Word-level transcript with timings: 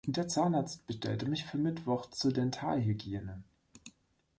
Der 0.07 0.27
Zahnarzt 0.27 0.87
bestellte 0.87 1.27
mich 1.29 1.45
für 1.45 1.59
Mittwoch 1.59 2.07
zur 2.09 2.33
Dentalhygiene. 2.33 3.43